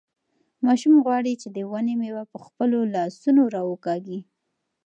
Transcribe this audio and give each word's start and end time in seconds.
ماشوم 0.65 0.95
غواړي 1.05 1.33
چې 1.41 1.47
د 1.55 1.57
ونې 1.71 1.95
مېوه 2.01 2.23
په 2.31 2.37
خپلو 2.45 2.79
لاسونو 2.95 3.41
راوکاږي. 3.55 4.19